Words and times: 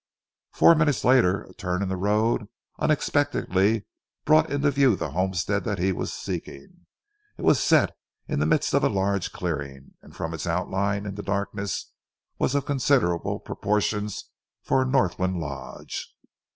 Four 0.51 0.73
minutes 0.73 1.05
later, 1.05 1.43
a 1.43 1.53
turn 1.53 1.83
in 1.83 1.87
the 1.87 1.95
road 1.95 2.47
unexpectedly 2.79 3.85
brought 4.25 4.49
into 4.51 4.71
view 4.71 4.95
the 4.95 5.11
homestead 5.11 5.63
that 5.65 5.77
he 5.77 5.91
was 5.91 6.11
seeking. 6.11 6.87
It 7.37 7.43
was 7.43 7.59
set 7.63 7.95
in 8.27 8.39
the 8.39 8.47
midst 8.47 8.73
of 8.73 8.83
a 8.83 8.89
large 8.89 9.31
clearing, 9.31 9.91
and 10.01 10.15
from 10.15 10.33
its 10.33 10.47
outline 10.47 11.05
in 11.05 11.13
the 11.13 11.21
darkness 11.21 11.91
was 12.39 12.55
of 12.55 12.65
considerable 12.65 13.39
proportions 13.39 14.31
for 14.63 14.81
a 14.81 14.85
Northland 14.87 15.37
lodge. 15.39 16.11